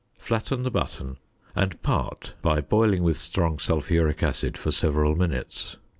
Flatten 0.17 0.63
the 0.63 0.71
button 0.71 1.17
and 1.55 1.79
part 1.83 2.33
by 2.41 2.59
boiling 2.59 3.03
with 3.03 3.17
strong 3.17 3.59
sulphuric 3.59 4.23
acid 4.23 4.57
for 4.57 4.71
several 4.71 5.15
minutes. 5.15 5.77